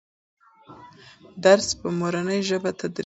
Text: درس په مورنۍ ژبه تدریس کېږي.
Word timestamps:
درس 1.43 1.67
په 1.79 1.87
مورنۍ 1.99 2.39
ژبه 2.49 2.71
تدریس 2.79 2.91
کېږي. 2.93 2.99